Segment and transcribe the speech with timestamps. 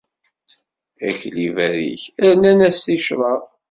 [1.07, 3.41] Akli berrik, rnan-as ticraḍ.